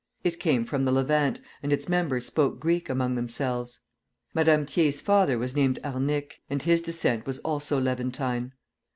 [0.23, 3.81] It came from the Levant, and its members spoke Greek among themselves.
[4.33, 8.53] Madame Thiers' father was named Arnic, and his descent was also Levantine.